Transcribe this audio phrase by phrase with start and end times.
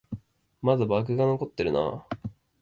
[0.63, 2.07] まだバグが残ってるな